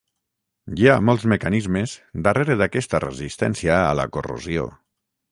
Hi 0.77 0.87
ha 0.91 0.93
molts 1.09 1.25
mecanismes 1.33 1.93
darrere 2.27 2.57
d'aquesta 2.61 3.01
resistència 3.03 3.75
a 3.91 3.93
la 3.99 4.07
corrosió. 4.17 4.65